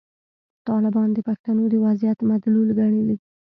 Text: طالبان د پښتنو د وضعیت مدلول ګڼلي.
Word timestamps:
طالبان 0.69 1.09
د 1.13 1.19
پښتنو 1.27 1.63
د 1.69 1.75
وضعیت 1.85 2.19
مدلول 2.29 2.69
ګڼلي. 2.79 3.17